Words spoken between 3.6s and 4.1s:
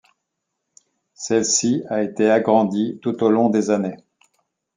années.